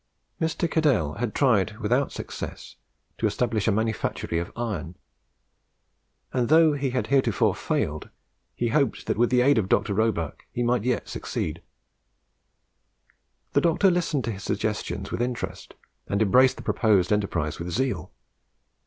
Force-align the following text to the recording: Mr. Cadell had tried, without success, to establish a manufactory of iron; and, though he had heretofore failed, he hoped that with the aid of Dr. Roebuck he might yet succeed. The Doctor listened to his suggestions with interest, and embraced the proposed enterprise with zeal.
Mr. 0.41 0.67
Cadell 0.67 1.13
had 1.19 1.35
tried, 1.35 1.77
without 1.77 2.11
success, 2.11 2.75
to 3.19 3.27
establish 3.27 3.67
a 3.67 3.71
manufactory 3.71 4.39
of 4.39 4.51
iron; 4.55 4.95
and, 6.33 6.49
though 6.49 6.73
he 6.73 6.89
had 6.89 7.05
heretofore 7.05 7.53
failed, 7.53 8.09
he 8.55 8.69
hoped 8.69 9.05
that 9.05 9.15
with 9.15 9.29
the 9.29 9.41
aid 9.41 9.59
of 9.59 9.69
Dr. 9.69 9.93
Roebuck 9.93 10.47
he 10.51 10.63
might 10.63 10.85
yet 10.85 11.07
succeed. 11.07 11.61
The 13.53 13.61
Doctor 13.61 13.91
listened 13.91 14.23
to 14.23 14.31
his 14.31 14.43
suggestions 14.43 15.11
with 15.11 15.21
interest, 15.21 15.75
and 16.07 16.19
embraced 16.19 16.57
the 16.57 16.63
proposed 16.63 17.13
enterprise 17.13 17.59
with 17.59 17.69
zeal. 17.69 18.11